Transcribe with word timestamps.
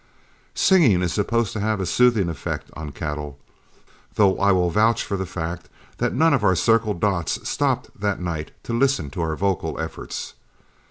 Singing 0.55 1.03
is 1.03 1.13
supposed 1.13 1.53
to 1.53 1.59
have 1.59 1.79
a 1.79 1.85
soothing 1.85 2.27
effect 2.27 2.71
on 2.73 2.91
cattle, 2.91 3.37
though 4.15 4.39
I 4.39 4.51
will 4.51 4.71
vouch 4.71 5.03
for 5.03 5.15
the 5.15 5.27
fact 5.27 5.69
that 5.99 6.11
none 6.15 6.33
of 6.33 6.43
our 6.43 6.55
Circle 6.55 6.95
Dots 6.95 7.47
stopped 7.47 7.91
that 8.01 8.19
night 8.19 8.49
to 8.63 8.73
listen 8.73 9.11
to 9.11 9.21
our 9.21 9.35
vocal 9.35 9.79
efforts. 9.79 10.33